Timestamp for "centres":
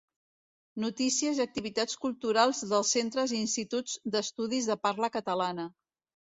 2.97-3.35